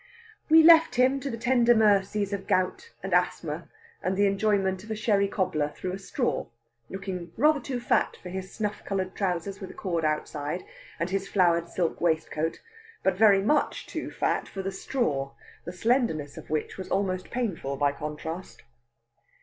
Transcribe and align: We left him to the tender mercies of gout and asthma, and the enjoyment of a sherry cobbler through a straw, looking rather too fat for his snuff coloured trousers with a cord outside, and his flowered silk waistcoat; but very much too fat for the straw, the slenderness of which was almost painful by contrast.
We 0.49 0.63
left 0.63 0.95
him 0.95 1.19
to 1.19 1.29
the 1.29 1.37
tender 1.37 1.75
mercies 1.75 2.33
of 2.33 2.47
gout 2.47 2.89
and 3.03 3.13
asthma, 3.13 3.69
and 4.01 4.17
the 4.17 4.25
enjoyment 4.25 4.83
of 4.83 4.89
a 4.89 4.95
sherry 4.95 5.27
cobbler 5.27 5.69
through 5.75 5.93
a 5.93 5.99
straw, 5.99 6.47
looking 6.89 7.31
rather 7.37 7.59
too 7.59 7.79
fat 7.79 8.17
for 8.17 8.29
his 8.29 8.51
snuff 8.51 8.83
coloured 8.83 9.13
trousers 9.13 9.61
with 9.61 9.69
a 9.69 9.75
cord 9.75 10.03
outside, 10.03 10.63
and 10.99 11.11
his 11.11 11.27
flowered 11.27 11.69
silk 11.69 12.01
waistcoat; 12.01 12.61
but 13.03 13.13
very 13.15 13.43
much 13.43 13.85
too 13.85 14.09
fat 14.09 14.47
for 14.47 14.63
the 14.63 14.71
straw, 14.71 15.33
the 15.65 15.71
slenderness 15.71 16.35
of 16.35 16.49
which 16.49 16.79
was 16.79 16.89
almost 16.89 17.29
painful 17.29 17.77
by 17.77 17.91
contrast. 17.91 18.63